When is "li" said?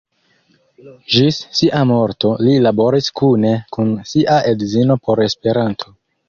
2.45-2.55